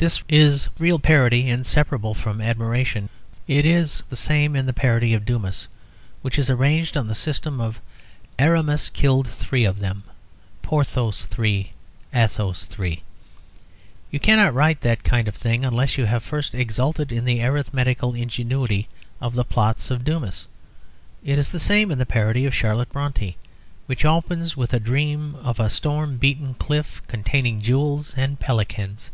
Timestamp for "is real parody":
0.28-1.50